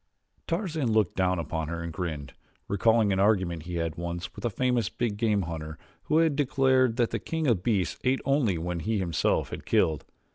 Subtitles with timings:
[0.47, 2.33] Tarzan looked down upon her and grinned,
[2.67, 6.35] recalling an argument he had once had with a famous big game hunter who had
[6.35, 10.03] declared that the king of beasts ate only what he himself had killed.